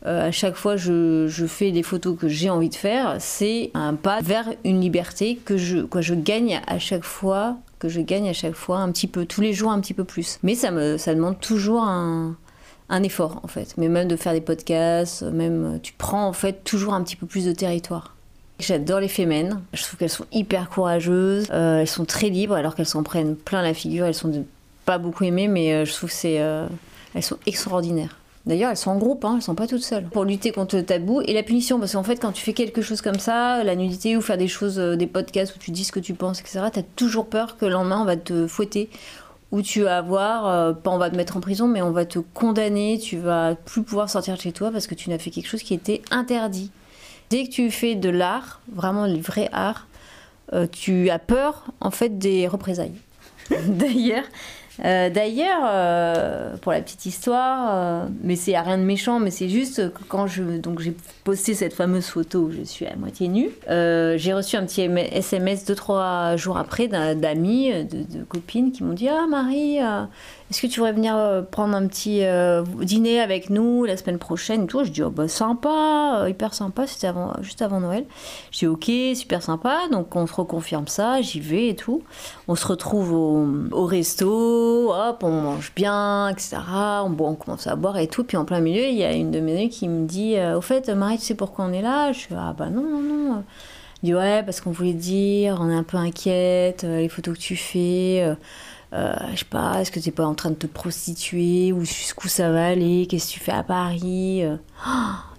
à 0.05 0.31
chaque 0.31 0.55
fois 0.55 0.77
je, 0.77 1.27
je 1.27 1.47
fais 1.47 1.73
des 1.73 1.83
photos 1.83 2.17
que 2.17 2.29
j'ai 2.29 2.49
envie 2.49 2.69
de 2.69 2.77
faire, 2.77 3.17
c'est 3.19 3.73
un 3.75 3.95
pas 3.95 4.21
vers 4.21 4.49
une 4.65 4.81
liberté 4.81 5.37
que 5.45 5.57
je, 5.57 5.81
quoi, 5.81 6.01
je 6.01 6.15
gagne 6.15 6.61
à 6.69 6.79
chaque 6.79 7.03
fois 7.03 7.57
que 7.81 7.89
je 7.89 8.01
gagne 8.01 8.29
à 8.29 8.33
chaque 8.33 8.55
fois 8.55 8.79
un 8.79 8.93
petit 8.93 9.09
peu, 9.09 9.27
tous 9.27 9.41
les 9.41 9.53
jours 9.53 9.73
un 9.73 9.81
petit 9.81 9.95
peu 9.95 10.05
plus. 10.05 10.39
Mais 10.43 10.55
ça, 10.55 10.71
me, 10.71 10.97
ça 10.97 11.15
demande 11.15 11.41
toujours 11.41 11.83
un, 11.83 12.37
un 12.89 13.03
effort 13.03 13.41
en 13.43 13.49
fait. 13.49 13.75
Mais 13.77 13.89
même 13.89 14.09
de 14.09 14.17
faire 14.17 14.33
des 14.33 14.41
podcasts, 14.41 15.23
même 15.23 15.81
tu 15.83 15.93
prends 15.93 16.27
en 16.27 16.33
fait 16.33 16.65
toujours 16.65 16.95
un 16.95 17.03
petit 17.03 17.17
peu 17.17 17.27
plus 17.27 17.45
de 17.45 17.53
territoire. 17.53 18.15
J'adore 18.59 19.01
les 19.01 19.09
fémènes. 19.09 19.61
Je 19.75 19.83
trouve 19.83 19.99
qu'elles 19.99 20.09
sont 20.09 20.27
hyper 20.33 20.71
courageuses. 20.71 21.49
Euh, 21.51 21.81
elles 21.81 21.89
sont 21.89 22.07
très 22.07 22.31
libres 22.31 22.55
alors 22.55 22.75
qu'elles 22.75 22.87
s'en 22.87 23.03
prennent 23.03 23.37
plein 23.37 23.63
la 23.63 23.75
figure. 23.75 24.07
Elles 24.07 24.15
sont 24.15 24.45
pas 24.87 24.97
beaucoup 24.97 25.25
aimées, 25.25 25.49
mais 25.49 25.75
euh, 25.75 25.85
je 25.85 25.93
trouve 25.93 26.09
que 26.09 26.17
c'est, 26.17 26.41
euh, 26.41 26.67
elles 27.15 27.23
sont 27.23 27.37
extraordinaires. 27.45 28.17
D'ailleurs, 28.47 28.71
elles 28.71 28.77
sont 28.77 28.93
en 28.93 28.99
groupe, 28.99 29.25
hein, 29.25 29.35
elles 29.37 29.43
sont 29.43 29.57
pas 29.57 29.67
toutes 29.67 29.83
seules. 29.83 30.05
Pour 30.05 30.25
lutter 30.25 30.53
contre 30.53 30.77
le 30.77 30.85
tabou 30.85 31.21
et 31.21 31.33
la 31.33 31.43
punition, 31.43 31.81
parce 31.81 31.93
qu'en 31.93 32.05
fait, 32.05 32.17
quand 32.17 32.31
tu 32.31 32.45
fais 32.45 32.53
quelque 32.53 32.81
chose 32.81 33.03
comme 33.03 33.19
ça, 33.19 33.65
la 33.65 33.75
nudité 33.75 34.17
ou 34.17 34.21
faire 34.21 34.39
des 34.39 34.47
choses, 34.47 34.79
euh, 34.79 34.95
des 34.95 35.09
podcasts 35.09 35.57
où 35.57 35.59
tu 35.59 35.73
dis 35.73 35.83
ce 35.85 35.91
que 35.91 35.99
tu 35.99 36.15
penses, 36.15 36.41
etc., 36.41 36.61
t'as 36.73 36.85
toujours 36.95 37.27
peur 37.27 37.57
que 37.57 37.67
le 37.67 37.73
lendemain 37.73 38.01
on 38.01 38.05
va 38.05 38.17
te 38.17 38.47
fouetter 38.47 38.89
ou 39.57 39.63
tu 39.63 39.85
vas 39.85 39.97
avoir, 39.97 40.47
euh, 40.47 40.73
pas 40.75 40.91
on 40.91 40.99
va 40.99 41.09
te 41.09 41.17
mettre 41.17 41.39
en 41.39 41.41
prison, 41.41 41.67
mais 41.67 41.81
on 41.81 41.91
va 41.91 42.05
te 42.05 42.19
condamner, 42.19 42.99
tu 42.99 43.17
vas 43.17 43.55
plus 43.55 43.83
pouvoir 43.83 44.11
sortir 44.11 44.37
de 44.37 44.41
chez 44.41 44.53
toi 44.53 44.71
parce 44.71 44.87
que 44.87 44.95
tu 44.95 45.09
n'as 45.09 45.17
fait 45.17 45.31
quelque 45.31 45.49
chose 45.49 45.63
qui 45.63 45.73
était 45.73 46.03
interdit. 46.11 46.71
Dès 47.31 47.47
que 47.47 47.51
tu 47.51 47.71
fais 47.71 47.95
de 47.95 48.11
l'art, 48.11 48.61
vraiment 48.71 49.07
le 49.07 49.19
vrai 49.19 49.49
art, 49.53 49.87
euh, 50.53 50.67
tu 50.71 51.09
as 51.09 51.19
peur 51.19 51.65
en 51.81 51.91
fait 51.91 52.19
des 52.19 52.47
représailles. 52.47 53.01
D'ailleurs, 53.67 54.25
euh, 54.85 55.11
D'ailleurs, 55.11 55.63
euh, 55.65 56.57
pour 56.59 56.73
la 56.73 56.81
petite 56.81 57.07
histoire, 57.07 57.71
euh, 57.75 58.09
mais 58.23 58.37
c'est 58.37 58.59
rien 58.59 58.79
de 58.79 58.83
méchant, 58.83 59.19
mais 59.19 59.31
c'est 59.31 59.49
juste 59.49 59.93
que 59.93 60.03
quand 60.09 60.27
j'ai 60.27 60.95
posté 61.25 61.55
cette 61.55 61.73
fameuse 61.75 62.07
photo 62.07 62.41
où 62.41 62.51
je 62.53 62.63
suis 62.63 62.87
à 62.87 62.97
moitié 62.97 63.29
nue, 63.29 63.51
euh, 63.71 64.17
j'ai 64.19 64.33
reçu 64.33 64.57
un 64.57 64.65
petit 64.65 64.83
SMS 64.83 65.65
deux 65.65 65.75
trois 65.75 66.37
jours 66.37 66.59
après 66.59 66.89
d'amis, 66.89 67.73
de, 67.85 68.19
de 68.19 68.25
copines 68.25 68.73
qui 68.73 68.85
m'ont 68.85 68.95
dit 68.95 69.09
ah 69.09 69.27
Marie, 69.29 69.79
est-ce 70.49 70.63
que 70.63 70.69
tu 70.69 70.79
voudrais 70.79 70.93
venir 70.93 71.17
euh, 71.17 71.43
prendre 71.43 71.75
un 71.75 71.89
petit 71.89 72.21
euh, 72.23 72.63
dîner 72.81 73.21
avec 73.21 73.51
nous 73.51 73.85
la 73.85 73.97
semaine 73.97 74.19
prochaine 74.19 74.65
et 74.65 74.67
tout? 74.69 74.85
Je 74.85 74.91
dis 74.91 75.03
oh 75.03 75.11
bah 75.11 75.27
sympa, 75.27 76.21
euh, 76.21 76.31
hyper 76.31 76.55
sympa, 76.55 76.87
c'était 76.87 77.09
avant 77.09 77.33
juste 77.43 77.63
avant 77.63 77.81
Noël. 77.81 78.05
Je 78.53 78.59
dis 78.61 78.67
ok, 78.69 79.17
super 79.17 79.43
sympa, 79.43 79.77
donc 79.91 80.15
on 80.15 80.25
se 80.29 80.35
reconfirme 80.35 80.87
ça, 80.87 81.21
j'y 81.21 81.41
vais 81.41 81.71
et 81.71 81.75
tout. 81.75 82.05
On 82.47 82.55
se 82.55 82.65
retrouve 82.65 83.13
au, 83.13 83.87
resto, 83.87 84.93
hop, 84.93 85.25
on 85.25 85.33
mange 85.33 85.73
bien, 85.75 86.29
etc. 86.29 86.59
On, 87.05 87.35
commence 87.35 87.67
à 87.67 87.75
boire 87.75 87.99
et 87.99 88.07
tout. 88.07 88.23
Puis 88.23 88.37
en 88.37 88.45
plein 88.45 88.61
milieu, 88.61 88.85
il 88.85 88.95
y 88.95 89.03
a 89.03 89.13
une 89.13 89.33
de 89.33 89.41
mes 89.41 89.55
amies 89.57 89.69
qui 89.69 89.89
me 89.89 90.07
dit 90.07 90.37
Au 90.57 90.61
fait, 90.61 90.89
Marie, 90.91 91.19
tu 91.19 91.25
sais 91.25 91.35
pourquoi 91.35 91.65
on 91.65 91.73
est 91.73 91.83
là? 91.83 92.13
Je 92.13 92.19
suis 92.21 92.35
Ah 92.37 92.55
bah 92.57 92.71
non, 92.71 92.83
non, 92.83 93.01
non. 93.03 93.35
Elle 94.03 94.11
dit 94.11 94.15
Ouais, 94.15 94.45
parce 94.45 94.61
qu'on 94.61 94.71
voulait 94.71 94.93
dire, 94.93 95.59
on 95.61 95.69
est 95.71 95.75
un 95.75 95.83
peu 95.83 95.97
inquiète, 95.97 96.85
les 96.85 97.09
photos 97.09 97.35
que 97.35 97.43
tu 97.43 97.57
fais. 97.57 98.37
Euh, 98.97 99.15
je 99.33 99.41
sais 99.41 99.45
pas, 99.45 99.81
est-ce 99.81 99.91
que 99.91 100.01
t'es 100.01 100.11
pas 100.11 100.27
en 100.27 100.35
train 100.35 100.51
de 100.51 100.55
te 100.55 100.67
prostituer 100.67 101.73
ou 101.73 101.81
jusqu'où 101.85 102.29
ça 102.29 102.51
va 102.51 102.69
aller? 102.69 103.07
Qu'est-ce 103.09 103.29
que 103.29 103.33
tu 103.33 103.41
fais 103.41 103.53
à 103.53 103.63
Paris? 103.63 104.43
Euh. 104.43 104.57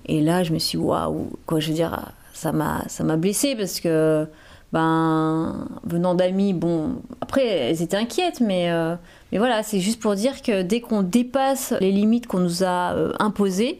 Et 0.05 0.21
là, 0.21 0.43
je 0.43 0.53
me 0.53 0.59
suis 0.59 0.77
waouh, 0.77 1.31
quoi, 1.45 1.59
je 1.59 1.69
veux 1.69 1.73
dire, 1.73 2.11
ça 2.33 2.51
m'a, 2.51 2.83
ça 2.87 3.03
m'a 3.03 3.17
blessée 3.17 3.55
parce 3.55 3.79
que, 3.79 4.27
ben, 4.71 5.67
venant 5.83 6.13
d'amis, 6.13 6.53
bon, 6.53 7.01
après, 7.19 7.45
elles 7.45 7.81
étaient 7.81 7.97
inquiètes, 7.97 8.41
mais, 8.41 8.69
euh, 8.71 8.95
mais 9.31 9.37
voilà, 9.39 9.63
c'est 9.63 9.79
juste 9.79 9.99
pour 9.99 10.15
dire 10.15 10.41
que 10.41 10.61
dès 10.61 10.79
qu'on 10.79 11.01
dépasse 11.01 11.73
les 11.81 11.91
limites 11.91 12.27
qu'on 12.27 12.39
nous 12.39 12.63
a 12.63 12.95
imposées, 13.19 13.79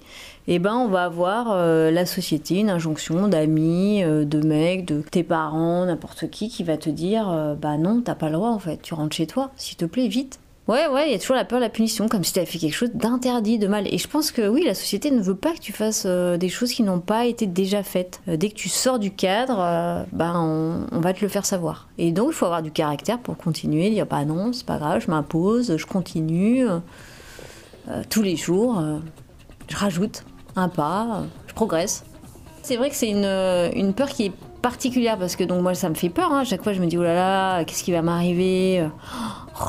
eh 0.50 0.60
ben, 0.60 0.75
on 0.75 0.88
va 0.88 1.04
avoir 1.04 1.51
euh, 1.51 1.92
la 1.92 2.06
société, 2.06 2.60
une 2.60 2.70
injonction 2.70 3.27
d'amis, 3.27 4.01
euh, 4.04 4.24
de 4.24 4.39
mecs, 4.39 4.86
de 4.86 5.01
tes 5.01 5.24
parents, 5.24 5.86
n'importe 5.86 6.30
qui, 6.30 6.48
qui 6.48 6.63
va 6.63 6.77
te 6.77 6.89
dire, 6.89 7.30
euh, 7.30 7.54
bah 7.54 7.77
non, 7.77 8.01
t'as 8.01 8.16
pas 8.16 8.27
le 8.27 8.34
droit 8.34 8.50
en 8.50 8.60
fait, 8.60 8.82
tu 8.82 8.94
rentres 8.94 9.16
chez 9.16 9.27
toi, 9.27 9.51
s'il 9.58 9.75
te 9.75 9.84
plaît, 9.84 10.08
vite. 10.08 10.39
Ouais, 10.70 10.88
ouais, 10.88 11.08
il 11.08 11.12
y 11.13 11.16
a 11.16 11.20
toujours 11.20 11.36
la 11.38 11.46
peur 11.46 11.60
de 11.60 11.63
la 11.63 11.70
punition, 11.70 12.10
comme 12.10 12.25
si 12.25 12.34
tu 12.34 12.39
avais 12.39 12.46
fait 12.46 12.60
quelque 12.60 12.74
chose 12.74 12.92
d'interdit, 12.94 13.58
de 13.58 13.68
mal. 13.68 13.88
Et 13.88 13.98
je 13.98 14.08
pense 14.08 14.32
que 14.32 14.48
oui, 14.50 14.63
la 14.66 14.74
société 14.74 15.12
ne 15.12 15.22
veut 15.22 15.36
pas 15.36 15.54
que 15.54 15.60
tu 15.60 15.72
fasses 15.72 16.04
euh, 16.06 16.36
des 16.36 16.50
choses 16.50 16.74
qui 16.74 16.84
n'ont 16.84 17.00
pas 17.00 17.25
été 17.25 17.46
déjà 17.46 17.84
faites. 17.84 18.22
Dès 18.27 18.50
que 18.50 18.56
tu 18.56 18.68
sors 18.68 19.00
du 19.00 19.12
cadre, 19.12 19.60
euh, 19.62 20.04
ben, 20.12 20.34
on, 20.36 20.86
on 20.92 21.00
va 21.00 21.13
te 21.13 21.22
le 21.22 21.30
faire 21.30 21.46
savoir. 21.46 21.88
Et 21.98 22.12
donc, 22.12 22.30
il 22.32 22.34
faut 22.34 22.46
avoir 22.46 22.62
du 22.62 22.72
caractère 22.72 23.20
pour 23.20 23.38
continuer, 23.38 23.89
dire 23.89 24.06
bah 24.06 24.25
non, 24.25 24.51
c'est 24.51 24.66
pas 24.66 24.77
grave, 24.77 25.01
je 25.06 25.10
m'impose, 25.10 25.77
je 25.77 25.86
continue. 25.86 26.66
tous 28.10 28.22
les 28.22 28.36
jours, 28.36 28.84
je 29.70 29.75
rajoute 29.77 30.25
un 30.57 30.69
pas, 30.69 31.23
je 31.47 31.53
progresse. 31.53 32.03
C'est 32.63 32.75
vrai 32.75 32.89
que 32.89 32.95
c'est 32.95 33.09
une, 33.09 33.93
peur 33.93 34.09
qui 34.09 34.25
est 34.25 34.31
particulière 34.61 35.17
parce 35.17 35.35
que 35.35 35.43
donc 35.43 35.61
moi 35.61 35.73
ça 35.73 35.87
me 35.87 35.95
fait 35.95 36.09
peur. 36.09 36.33
hein. 36.33 36.43
Chaque 36.43 36.63
fois 36.63 36.73
je 36.73 36.81
me 36.81 36.87
dis 36.87 36.97
oh 36.97 37.03
là 37.03 37.13
là, 37.13 37.63
qu'est-ce 37.63 37.83
qui 37.83 37.91
va 37.93 38.01
m'arriver? 38.01 38.85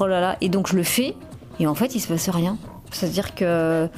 Oh 0.00 0.07
là 0.07 0.21
là. 0.21 0.37
Et 0.40 0.49
donc 0.49 0.66
je 0.68 0.76
le 0.76 0.83
fais 0.83 1.14
et 1.61 1.66
en 1.66 1.75
fait 1.75 1.95
il 1.95 2.00
se 2.00 2.09
passe 2.09 2.28
rien. 2.28 2.57
C'est-à-dire 2.90 3.35
que 3.35 3.88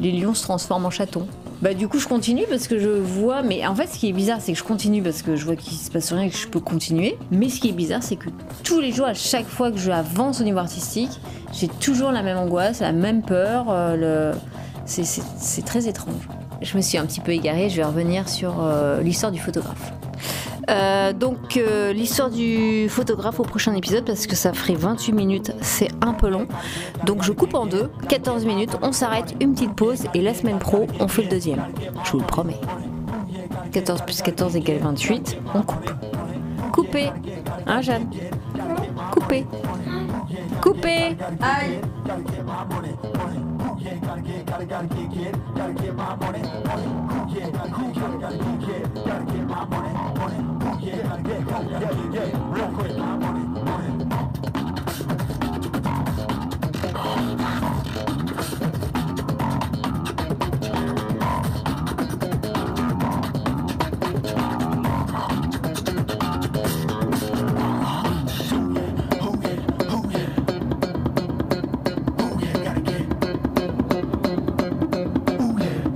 les 0.00 0.12
lions 0.12 0.34
se 0.34 0.42
transforment 0.42 0.86
en 0.86 0.90
chatons. 0.90 1.26
Bah 1.60 1.74
du 1.74 1.88
coup 1.88 1.98
je 1.98 2.06
continue 2.06 2.44
parce 2.48 2.68
que 2.68 2.78
je 2.78 2.88
vois, 2.88 3.42
mais 3.42 3.66
en 3.66 3.74
fait 3.74 3.86
ce 3.88 3.98
qui 3.98 4.08
est 4.08 4.12
bizarre 4.12 4.38
c'est 4.40 4.52
que 4.52 4.58
je 4.58 4.64
continue 4.64 5.02
parce 5.02 5.22
que 5.22 5.36
je 5.36 5.44
vois 5.44 5.56
qu'il 5.56 5.76
se 5.76 5.90
passe 5.90 6.12
rien 6.12 6.22
et 6.22 6.30
que 6.30 6.36
je 6.36 6.48
peux 6.48 6.60
continuer. 6.60 7.18
Mais 7.30 7.48
ce 7.48 7.60
qui 7.60 7.68
est 7.68 7.72
bizarre 7.72 8.02
c'est 8.02 8.16
que 8.16 8.28
tous 8.64 8.80
les 8.80 8.92
jours, 8.92 9.06
à 9.06 9.14
chaque 9.14 9.46
fois 9.46 9.70
que 9.70 9.78
je 9.78 9.90
avance 9.90 10.40
au 10.40 10.44
niveau 10.44 10.58
artistique, 10.58 11.10
j'ai 11.52 11.68
toujours 11.68 12.12
la 12.12 12.22
même 12.22 12.38
angoisse, 12.38 12.80
la 12.80 12.92
même 12.92 13.22
peur. 13.22 13.66
euh, 13.70 14.32
le... 14.32 14.38
c'est 14.86 15.64
très 15.64 15.88
étrange. 15.88 16.28
Je 16.60 16.76
me 16.76 16.82
suis 16.82 16.98
un 16.98 17.06
petit 17.06 17.20
peu 17.20 17.32
égarée, 17.32 17.70
je 17.70 17.76
vais 17.76 17.84
revenir 17.84 18.28
sur 18.28 18.56
euh, 18.60 19.00
l'histoire 19.00 19.32
du 19.32 19.38
photographe. 19.38 19.92
Euh, 20.70 21.14
donc 21.14 21.56
euh, 21.56 21.92
l'histoire 21.94 22.30
du 22.30 22.88
photographe 22.90 23.40
au 23.40 23.42
prochain 23.42 23.74
épisode 23.74 24.04
parce 24.04 24.26
que 24.26 24.36
ça 24.36 24.52
ferait 24.52 24.74
28 24.74 25.12
minutes, 25.12 25.52
c'est 25.62 25.88
un 26.02 26.12
peu 26.12 26.28
long. 26.28 26.46
Donc 27.06 27.22
je 27.22 27.32
coupe 27.32 27.54
en 27.54 27.66
deux, 27.66 27.90
14 28.08 28.44
minutes, 28.44 28.76
on 28.82 28.92
s'arrête, 28.92 29.34
une 29.40 29.54
petite 29.54 29.74
pause 29.74 30.04
et 30.14 30.20
la 30.20 30.34
semaine 30.34 30.58
pro, 30.58 30.86
on 31.00 31.08
fait 31.08 31.22
le 31.22 31.28
deuxième. 31.28 31.62
Je 32.04 32.12
vous 32.12 32.18
le 32.18 32.26
promets. 32.26 32.60
14 33.72 34.02
plus 34.02 34.20
14 34.20 34.56
égale 34.56 34.78
28, 34.78 35.38
on 35.54 35.62
coupe. 35.62 35.90
Coupé, 36.72 37.10
hein 37.66 37.80
Jeanne? 37.80 38.08
Coupé. 39.12 39.46
Coupé 40.60 41.16
Aïe 41.40 41.80
Gotta, 44.58 44.88
gotta 44.88 44.88
get, 44.88 45.14
get, 45.14 45.54
gotta 45.54 45.72
get 45.72 45.94
my 45.94 46.16
money, 46.16 46.42
money. 46.42 46.82
Who 46.82 47.32
get, 47.32 47.52
gotta, 47.52 47.70
who 47.70 47.94
get, 47.94 48.20
gotta, 48.20 48.36
who 48.38 48.66
get, 48.66 48.94
gotta 48.94 49.24
get 49.24 49.46
my 49.46 49.64
money, 49.66 50.18
money. 50.18 50.36
Who 50.64 50.84
get, 50.84 51.02
gotta 51.04 51.22
get, 51.22 51.48
gotta 51.48 51.68
get, 51.68 52.12
get, 52.12 52.34
real 52.34 52.68
quick. 52.72 53.07